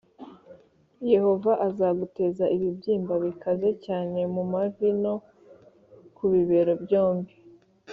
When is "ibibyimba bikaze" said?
2.55-3.69